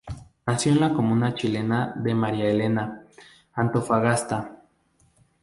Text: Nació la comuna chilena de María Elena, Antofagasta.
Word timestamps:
Nació 0.47 0.73
la 0.73 0.93
comuna 0.95 1.35
chilena 1.35 1.93
de 1.95 2.15
María 2.15 2.45
Elena, 2.49 3.03
Antofagasta. 3.53 4.63